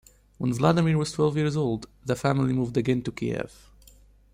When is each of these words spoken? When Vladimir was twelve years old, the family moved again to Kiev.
When 0.39 0.51
Vladimir 0.51 0.97
was 0.97 1.11
twelve 1.11 1.37
years 1.37 1.55
old, 1.55 1.85
the 2.03 2.15
family 2.15 2.53
moved 2.53 2.75
again 2.75 3.03
to 3.03 3.11
Kiev. 3.11 3.69